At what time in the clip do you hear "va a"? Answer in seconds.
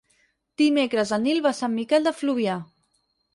1.47-1.59